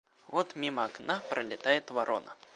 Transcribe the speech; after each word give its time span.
Вот 0.29 0.55
мимо 0.55 0.85
окна 0.85 1.19
пролетает 1.29 1.91
ворона. 1.91 2.35